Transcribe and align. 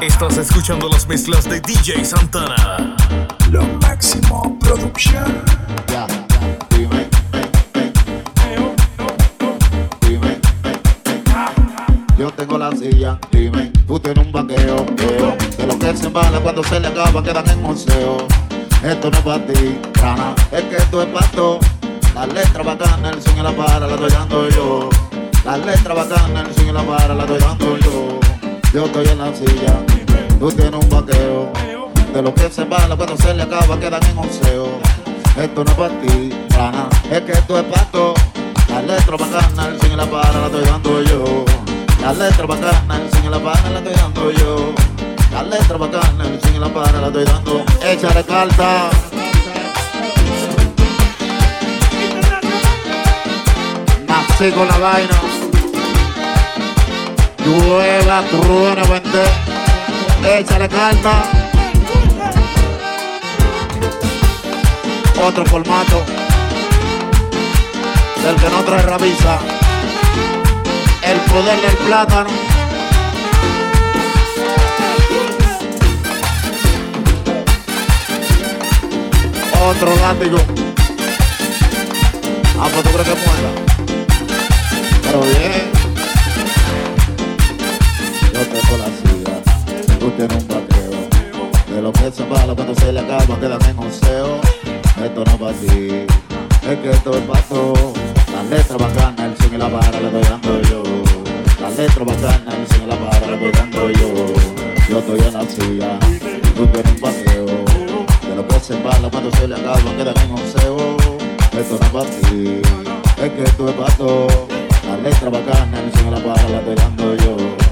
Estás 0.00 0.36
escuchando 0.36 0.88
las 0.90 1.08
mezclas 1.08 1.48
de 1.48 1.58
DJ 1.58 2.04
Santana. 2.04 2.94
Lo 3.50 3.62
máximo 3.80 4.58
producción. 4.58 5.42
Ya, 5.88 6.06
dime. 6.70 7.08
Yo 12.18 12.30
tengo 12.30 12.58
la 12.58 12.72
silla, 12.72 13.18
dime, 13.30 13.72
tú 13.86 13.98
tienes 13.98 14.26
un 14.26 14.32
vaqueo, 14.32 14.84
veo. 14.96 15.36
De 15.56 15.66
lo 15.66 15.78
que 15.78 15.96
se 15.96 16.06
embala 16.06 16.40
cuando 16.40 16.62
se 16.62 16.78
le 16.78 16.88
acaba 16.88 17.22
quedan 17.22 17.48
en 17.48 17.62
museo. 17.62 18.26
Esto 18.82 19.10
no 19.10 19.16
es 19.16 19.24
para 19.24 19.46
ti, 19.46 19.78
rana, 19.94 20.34
es 20.52 20.62
que 20.64 20.76
esto 20.76 21.02
es 21.02 21.08
para 21.08 21.26
todo. 21.28 21.60
La 22.14 22.26
letra 22.26 22.62
bacana, 22.62 23.10
el 23.10 23.22
swing 23.22 23.38
y 23.38 23.42
la 23.42 23.52
para, 23.52 23.86
la 23.86 23.94
estoy 23.94 24.10
dando 24.10 24.48
yo. 24.50 24.90
La 25.44 25.56
letra 25.56 25.94
bacana, 25.94 26.42
el 26.42 26.54
swing 26.54 26.68
y 26.68 26.72
la 26.72 26.82
para, 26.82 27.14
la 27.14 27.22
estoy 27.24 27.38
dando 27.38 27.75
yo. 27.75 27.75
Yo 28.76 28.84
estoy 28.84 29.08
en 29.08 29.16
la 29.16 29.34
silla, 29.34 29.80
tú 30.38 30.52
tienes 30.52 30.74
un 30.74 30.90
vaqueo. 30.90 31.50
De 32.12 32.20
lo 32.20 32.34
que 32.34 32.50
se 32.50 32.60
embala 32.60 32.94
cuando 32.94 33.16
se 33.16 33.32
le 33.32 33.44
acaba 33.44 33.80
quedan 33.80 34.04
en 34.04 34.16
museo. 34.16 34.68
Esto 35.34 35.64
no 35.64 35.70
es 35.70 35.76
para 35.78 36.00
ti, 36.02 36.30
rana, 36.50 36.86
es 37.10 37.22
que 37.22 37.32
esto 37.32 37.58
es 37.58 37.64
para 37.64 37.86
todo. 37.86 38.12
La 38.68 38.82
letra 38.82 39.16
bacana, 39.16 39.68
el 39.68 39.80
swing 39.80 39.92
y 39.92 39.96
la 39.96 40.04
para, 40.04 40.40
la 40.40 40.46
estoy 40.48 40.64
dando 40.66 41.02
yo. 41.04 41.44
La 42.02 42.12
letra 42.12 42.44
bacana, 42.44 43.00
el 43.00 43.10
swing 43.12 43.24
y 43.24 43.30
la 43.30 43.38
para, 43.38 43.70
la 43.70 43.78
estoy 43.78 43.94
dando 43.94 44.30
yo. 44.32 44.74
La 45.32 45.42
letra 45.42 45.76
bacana, 45.78 46.24
el 46.26 46.40
swing 46.42 46.56
y 46.56 46.58
la 46.58 46.68
para, 46.68 47.00
la 47.00 47.06
estoy 47.06 47.24
dando. 47.24 47.64
Échale 47.82 48.24
carta. 48.24 48.90
Nací 54.06 54.50
con 54.50 54.68
la 54.68 54.76
vaina. 54.76 55.25
Llueva, 57.46 58.24
truena, 58.24 58.82
vente. 58.90 59.22
Échale 60.24 60.68
carta. 60.68 61.22
Otro 65.24 65.46
formato. 65.46 66.02
Del 68.20 68.34
que 68.34 68.48
no 68.50 68.64
trae 68.64 68.82
rabiza. 68.82 69.38
El 71.02 71.18
poder 71.20 71.60
del 71.60 71.76
plátano. 71.86 72.30
Otro 79.68 79.94
látigo. 79.96 80.38
Ah, 82.58 82.68
pues 82.72 82.82
tú 82.82 82.90
crees 82.90 83.08
que 83.08 83.14
muera. 83.14 83.50
Pero 85.02 85.20
bien. 85.20 85.75
Tienes 90.16 90.42
un 90.42 90.48
vaqueo. 90.48 91.74
De 91.74 91.82
lo 91.82 91.92
que 91.92 92.10
se 92.10 92.22
embala 92.22 92.54
cuando 92.54 92.74
se 92.74 92.92
le 92.92 93.00
acaba 93.00 93.38
quedan 93.38 93.62
en 93.68 93.76
museo. 93.76 94.40
Esto 95.04 95.24
no 95.24 95.30
es 95.30 95.38
para 95.38 95.52
ti. 95.52 96.06
Es 96.68 96.78
que 96.78 96.90
esto 96.90 97.10
es 97.12 97.22
para 97.24 97.42
todo. 97.42 97.92
La 98.32 98.42
letra 98.44 98.76
bacana, 98.78 99.26
el 99.26 99.36
swing 99.36 99.54
y 99.54 99.58
la 99.58 99.68
vara 99.68 100.00
le 100.00 100.06
estoy 100.06 100.22
dando 100.22 100.62
yo. 100.62 100.82
La 101.60 101.70
letra 101.70 102.04
bacana, 102.04 102.56
el 102.56 102.66
swing 102.68 102.84
y 102.84 102.86
la 102.86 102.96
vara 102.96 103.26
le 103.26 103.34
estoy 103.34 103.52
dando 103.52 103.90
yo. 103.90 104.08
Yo 104.88 104.98
estoy 104.98 105.20
en 105.20 105.34
la 105.34 105.44
silla. 105.44 105.98
Tú 106.56 106.66
tienes 106.66 106.92
un 106.92 107.00
vaqueo. 107.00 107.46
De 107.46 108.36
lo 108.36 108.48
que 108.48 108.60
se 108.60 108.74
embala 108.74 109.10
cuando 109.10 109.30
se 109.32 109.48
le 109.48 109.54
acaba 109.54 109.96
quedan 109.96 110.16
en 110.18 110.30
museo. 110.30 110.96
Esto 111.52 111.78
no 111.78 111.86
es 111.86 111.92
para 111.92 112.10
ti. 112.10 112.62
Es 113.22 113.32
que 113.32 113.42
esto 113.44 113.68
es 113.68 113.74
para 113.74 113.94
todo. 113.96 114.26
La 114.88 114.96
letra 114.96 115.28
bacana, 115.28 115.78
el 115.78 115.92
swing 115.92 116.08
y 116.08 116.10
la 116.10 116.20
vara 116.20 116.48
la 116.48 116.58
estoy 116.58 116.74
dando 116.74 117.16
yo. 117.16 117.65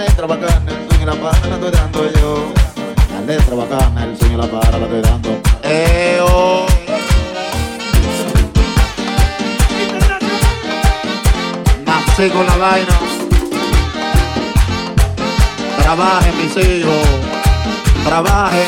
Letra 0.00 0.26
bacana, 0.26 0.62
el 0.66 0.88
swing 0.88 1.02
y 1.02 1.04
la 1.04 1.12
vara 1.12 1.46
la 1.46 1.54
estoy 1.56 1.70
dando 1.72 2.12
yo. 2.12 2.52
La 3.12 3.20
letra 3.20 3.54
bacana, 3.54 4.04
el 4.04 4.16
swing 4.16 4.32
y 4.32 4.36
la 4.38 4.46
vara 4.46 4.78
la 4.78 4.84
estoy 4.86 5.02
dando. 5.02 5.28
Eh, 5.62 6.18
oh. 6.22 6.66
Nací 11.84 12.30
con 12.30 12.46
la 12.46 12.56
vaina. 12.56 12.98
Trabaje, 15.82 16.32
mis 16.32 16.56
hijos. 16.56 17.06
Trabaje. 18.02 18.64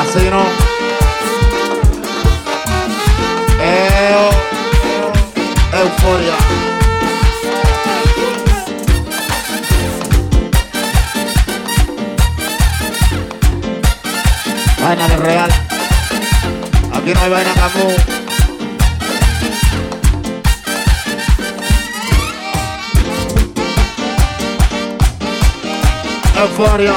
Así 0.00 0.30
no. 0.30 0.67
Euforia. 6.08 6.36
Vaina 14.80 15.08
de 15.08 15.16
real. 15.18 15.50
Aquí 16.94 17.12
no 17.12 17.20
hay 17.20 17.30
vaina 17.30 17.54
camú. 17.54 17.94
Euforia. 26.40 26.94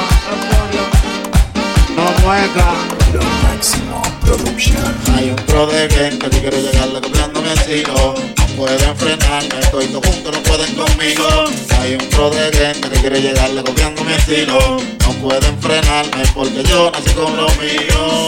No 1.97 2.03
mueca. 2.23 2.69
Lo 3.13 3.21
máximo 3.43 4.01
producción. 4.21 4.95
Hay 5.17 5.31
un 5.31 5.35
pro 5.47 5.67
de 5.67 5.89
gente 5.89 6.29
que 6.29 6.39
quiere 6.39 6.61
llegarle 6.61 7.01
copiando 7.01 7.41
mi 7.41 7.49
estilo. 7.49 8.40
No 8.51 8.57
pueden 8.57 8.95
frenarme, 8.97 9.59
estoy 9.61 9.87
todo 9.87 10.01
juntos, 10.01 10.33
no 10.33 10.43
pueden 10.43 10.75
conmigo. 10.75 11.45
Hay 11.79 11.93
un 11.93 12.09
pro 12.09 12.29
de 12.29 12.51
gente 12.51 12.89
que 12.89 12.99
quiere 12.99 13.21
llegarle 13.21 13.63
copiando 13.63 14.03
mi 14.03 14.11
estilo. 14.11 14.77
No 14.99 15.13
pueden 15.21 15.57
frenarme 15.61 16.23
porque 16.33 16.61
yo 16.63 16.91
nací 16.91 17.11
con 17.11 17.37
lo 17.37 17.47
mío. 17.55 18.27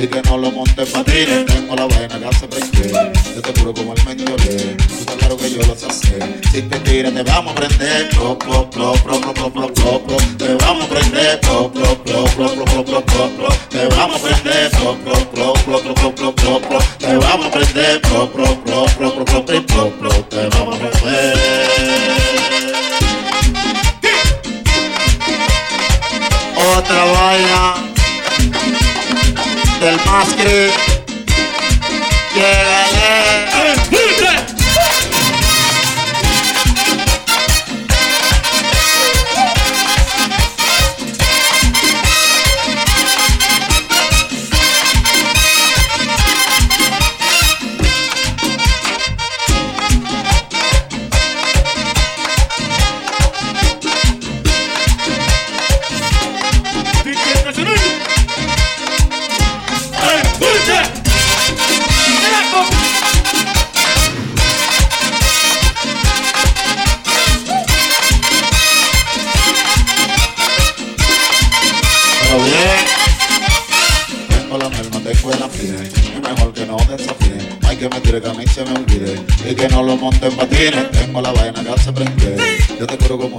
Y 0.00 0.06
que 0.06 0.22
no 0.22 0.38
lo 0.38 0.52
monte 0.52 0.82
en 0.82 0.92
patines. 0.92 1.46
Tengo 1.46 1.74
la 1.74 1.86
vaina 1.86 2.20
que 2.20 2.24
hace 2.24 2.46
prender. 2.46 3.12
Yo 3.34 3.42
te 3.42 3.60
juro 3.60 3.74
como 3.74 3.94
el 3.94 4.04
mentoré. 4.04 4.76
Tú 4.76 4.94
estás 4.94 5.16
claro 5.16 5.36
que 5.36 5.50
yo 5.50 5.60
lo 5.66 5.74
sé 5.74 5.86
hacer. 5.86 6.40
Si 6.52 6.62
te 6.62 6.78
tiras, 6.80 7.12
te 7.12 7.22
vamos 7.24 7.50
a 7.50 7.54
prender. 7.56 8.08
Pro, 8.10 8.38
pro, 8.38 8.70
pro, 8.70 8.92
pro, 8.92 9.20
pro, 9.20 9.34
pro, 9.34 9.50
pro, 9.50 9.72
pro, 9.74 9.98
pro. 9.98 10.16
Te 10.38 10.54
vamos 10.54 10.84
a 10.84 10.88
prender. 10.88 11.40
Pro, 11.40 11.72
pro, 11.72 11.98
pro, 12.04 12.24
pro, 12.26 12.46
pro, 12.46 12.64
pro, 12.64 12.84
pro, 12.84 13.02
pro, 13.02 13.28
pro. 13.30 13.48
Te 13.70 13.86
vamos 13.88 14.16
a 14.16 14.22
prender. 14.22 14.70
Pro, 14.70 14.94
pro, 14.94 15.14
pro, 15.32 15.52
pro, 15.52 15.80
pro, 15.82 15.94
pro, 15.94 16.12
pro, 16.12 16.32
pro, 16.32 16.60
pro. 16.60 16.78
Te 16.98 17.16
vamos 17.16 17.46
a 17.46 17.50
prender. 17.50 18.00
Pro, 18.02 18.30
pro, 18.30 18.44
pro, 18.54 18.86
pro, 18.86 19.10
pro, 19.10 19.24
pro, 19.24 19.44
pro, 19.44 19.62
pro, 19.66 19.90
pro. 19.90 20.10
Te 20.30 20.48
vamos 20.48 20.76
a 20.76 20.78
romper. 20.78 21.34
Otra 26.56 27.04
vaina 27.04 27.87
del 29.80 29.96
más 30.06 30.34
Yeah, 32.34 32.90
yeah. 32.92 33.17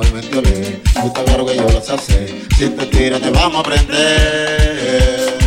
Estás 0.01 1.23
claro 1.25 1.45
que 1.45 1.55
yo 1.55 1.63
lo 1.63 1.81
sé. 1.81 2.41
Si 2.57 2.69
te 2.69 2.85
tiras, 2.87 3.21
te 3.21 3.29
vamos 3.31 3.59
a 3.59 3.63
prender. 3.63 5.37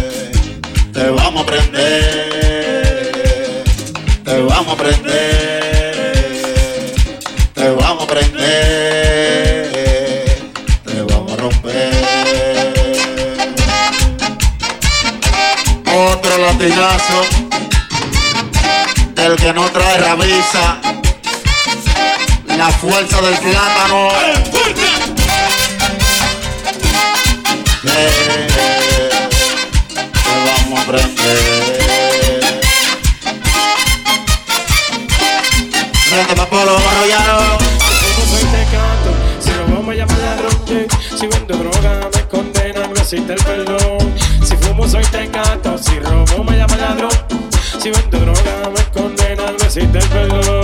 Te 0.93 1.11
vamos 1.11 1.43
a 1.43 1.47
prender. 1.47 2.85
Te 4.25 4.43
vamos 4.43 4.75
a 4.75 4.77
prender. 4.77 6.23
Te 7.55 7.71
vamos 7.71 8.05
a 8.05 8.07
prender. 8.07 8.43
Te 10.85 11.03
vamos 11.03 11.33
a 11.33 11.37
romper. 11.37 11.93
Otro 15.95 16.39
latigazo. 16.39 17.23
El 19.17 19.37
que 19.37 19.53
no 19.53 19.71
trae 19.71 19.99
rabiza. 19.99 21.02
Fuerza 22.83 23.21
del 23.21 23.39
plátano. 23.39 24.09
Eh, 27.85 28.49
vamos 30.45 30.81
a 30.81 30.87
prender. 30.91 31.39
Prende 36.11 36.35
Papolo, 36.35 36.77
arrollado. 36.77 37.59
Como 38.17 38.27
soy 38.27 38.45
tecato, 38.47 39.15
si 39.39 39.53
robo 39.53 39.83
me 39.85 39.97
llaman 39.97 40.21
ladrón, 40.21 40.67
yeah. 40.67 40.87
si 41.17 41.29
vendo 41.29 41.57
droga 41.57 42.11
me 42.13 42.27
condenan, 42.27 42.93
no 42.93 43.01
existe 43.01 43.33
el 43.33 43.45
perdón. 43.45 44.13
Si 44.43 44.57
fumo 44.57 44.89
soy 44.89 45.05
tecato, 45.05 45.79
si 45.79 46.01
robo 46.01 46.43
me 46.43 46.57
llaman 46.57 46.81
ladrón, 46.81 47.13
si 47.81 47.93
vendo 47.93 48.19
droga 48.19 48.71
me 48.75 48.85
condenan, 48.91 49.57
no 49.57 49.65
existe 49.67 49.99
el 49.99 50.09
perdón. 50.09 50.62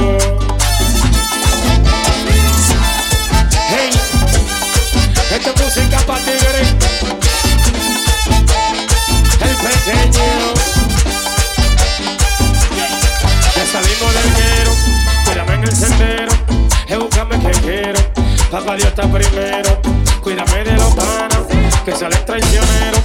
Papá 18.51 18.77
Dios 18.77 18.89
está 18.89 19.03
primero, 19.03 19.81
cuídame 20.23 20.65
de 20.65 20.73
los 20.73 20.95
panas, 20.95 21.41
que 21.85 21.93
salen 21.95 22.25
traicioneros, 22.25 23.01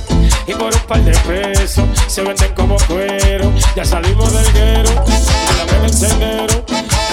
y 0.47 0.53
por 0.53 0.73
un 0.73 0.81
par 0.87 1.01
de 1.03 1.11
pesos 1.11 1.85
se 2.07 2.21
venden 2.21 2.53
como 2.53 2.77
cuero, 2.87 3.51
ya 3.75 3.83
salimos 3.83 4.31
del 4.31 4.53
guero, 4.53 4.89
cuídame 5.03 5.77
en 5.77 5.83
el 5.85 5.93
sendero, 5.93 6.65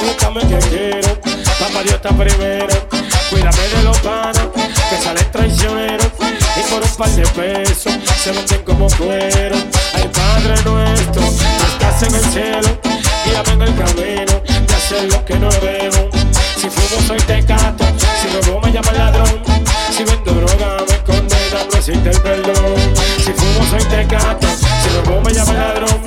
búscame 0.02 0.40
que 0.40 0.58
quiero, 0.68 1.20
papá 1.58 1.82
Dios 1.82 1.94
está 1.94 2.10
primero, 2.10 2.88
cuídame 3.30 3.68
de 3.74 3.82
los 3.82 3.98
panas, 3.98 4.48
que 4.90 4.96
salen 5.02 5.30
traicioneros, 5.32 6.08
y 6.56 6.70
por 6.70 6.82
un 6.82 6.96
par 6.96 7.10
de 7.10 7.26
pesos 7.26 7.92
se 8.22 8.32
venden 8.32 8.62
como 8.62 8.86
cuero, 8.90 9.56
ay 9.94 10.10
Padre 10.12 10.62
nuestro, 10.64 11.22
que 11.22 11.66
estás 11.72 12.02
en 12.04 12.14
el 12.14 12.24
cielo, 12.32 12.80
guíame 13.24 13.52
en 13.52 13.62
el 13.62 13.76
camino 13.76 14.40
de 14.66 14.74
hacer 14.74 15.04
lo 15.10 15.24
que 15.24 15.34
no 15.34 15.48
debo. 15.48 16.10
Si 16.56 16.68
fumo 16.68 17.00
soy 17.06 17.18
tecato, 17.20 17.84
si 18.20 18.28
robo 18.28 18.60
me 18.60 18.72
llama 18.72 18.92
ladrón, 18.92 19.42
si 19.90 20.04
vendo 20.04 20.32
droga 20.32 20.84
me 20.88 20.98
condena, 21.04 21.64
no 21.70 21.78
existe 21.78 22.10
el 22.10 22.20
perdón. 22.20 22.76
Si 23.24 23.32
fumo 23.32 23.66
soy 23.70 23.82
tecato, 23.84 24.46
si 24.82 24.88
robo 24.90 25.20
me 25.22 25.32
llama 25.32 25.52
ladrón, 25.54 26.00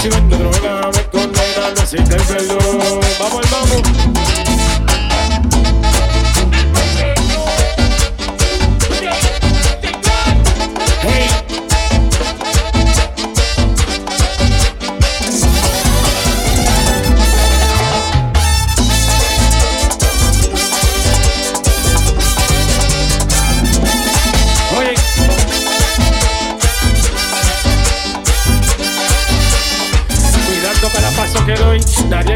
si 0.00 0.08
vendo 0.08 0.36
droga 0.36 0.90
me 0.92 1.04
condena, 1.06 1.70
no 1.74 1.82
existe 1.82 2.16
el 2.16 2.22
perdón. 2.22 3.00
Vamos, 3.20 3.50
vamos. 3.50 4.11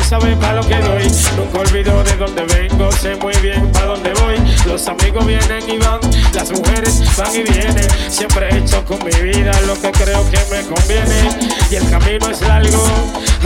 Nadie 0.06 0.20
sabe 0.20 0.36
para 0.36 0.54
lo 0.54 0.66
que 0.66 0.76
doy. 0.76 1.10
Nunca 1.36 1.58
olvido 1.58 2.02
de 2.04 2.16
dónde 2.16 2.42
vengo, 2.44 2.90
sé 2.92 3.16
muy 3.16 3.34
bien 3.42 3.70
para 3.72 3.86
dónde 3.86 4.12
voy. 4.14 4.36
Los 4.66 4.86
amigos 4.88 5.26
vienen 5.26 5.68
y 5.68 5.78
van, 5.78 6.00
las 6.34 6.50
mujeres 6.50 7.02
van 7.16 7.34
y 7.34 7.42
vienen. 7.42 7.88
Siempre 8.08 8.48
he 8.48 8.58
hecho 8.58 8.84
con 8.84 8.98
mi 9.04 9.10
vida 9.10 9.52
lo 9.66 9.74
que 9.80 9.90
creo 9.92 10.28
que 10.30 10.38
me 10.50 10.62
conviene. 10.62 11.28
Y 11.70 11.76
el 11.76 11.90
camino 11.90 12.30
es 12.30 12.40
largo, 12.42 12.86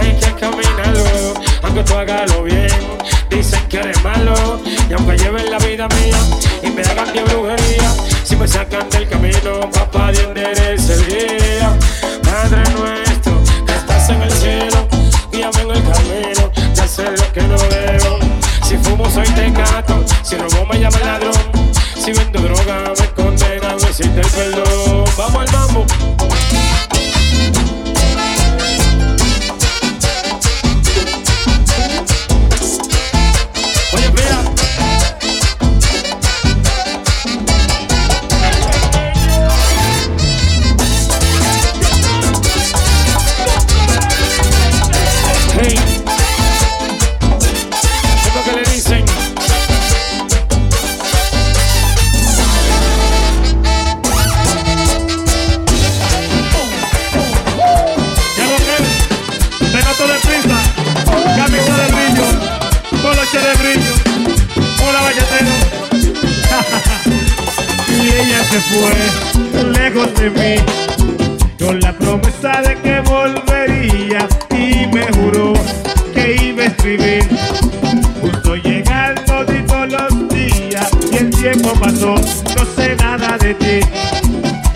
hay 0.01 0.13
que 0.17 0.33
caminarlo. 0.35 1.35
Aunque 1.63 1.83
tú 1.85 1.97
hágalo 1.97 2.43
bien, 2.43 2.71
dicen 3.29 3.67
que 3.69 3.79
eres 3.79 4.03
malo. 4.03 4.61
Y 4.89 4.93
aunque 4.93 5.17
lleven 5.17 5.51
la 5.51 5.59
vida 5.59 5.89
mía 5.89 6.19
y 6.63 6.71
me 6.71 6.83
hagan 6.83 7.10
fue 68.69 69.65
lejos 69.65 70.15
de 70.15 70.31
mí, 70.31 70.63
con 71.59 71.81
la 71.81 71.93
promesa 71.93 72.63
de 72.63 72.77
que 72.77 73.01
volvería 73.01 74.29
y 74.51 74.87
me 74.95 75.07
juró 75.13 75.53
que 76.15 76.37
iba 76.43 76.65
a 76.65 76.67
escribir. 76.67 77.29
Justo 78.21 78.57
llegando 78.57 79.45
todos 79.67 79.93
los 79.93 80.29
días 80.29 80.89
y 81.13 81.17
el 81.17 81.31
tiempo 81.31 81.73
pasó, 81.81 82.15
no 82.15 82.65
sé 82.77 82.97
nada 82.97 83.39
de 83.39 83.55
ti. 83.55 83.81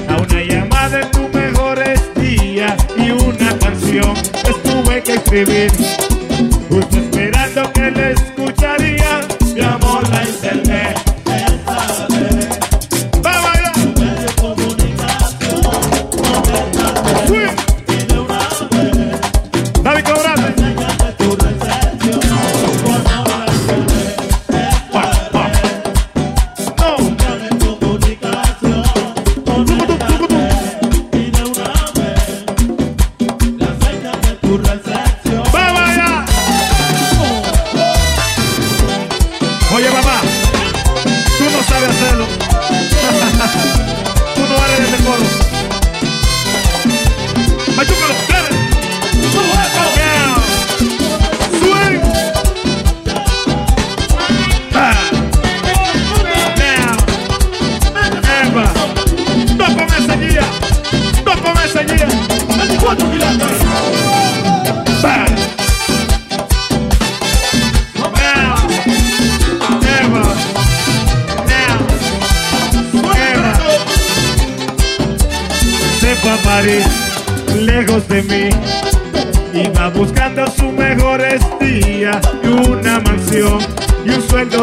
A 0.08 0.16
una 0.16 0.42
llamada 0.42 0.98
de 0.98 1.04
tu 1.06 1.28
mejores 1.28 2.00
días 2.16 2.74
y 2.96 3.10
una 3.10 3.58
canción 3.58 4.14
les 4.44 4.62
tuve 4.62 5.02
que 5.02 5.14
escribir. 5.14 5.70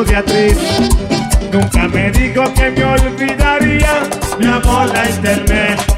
Actriz. 0.10 0.58
Nunca 1.51 1.88
me 1.88 2.12
dijo 2.12 2.43
que 2.53 2.72
me 2.72 2.84
olvidaría, 2.84 4.10
mi 4.39 4.46
amor 4.48 4.88
la 4.93 5.10
internet. 5.10 5.91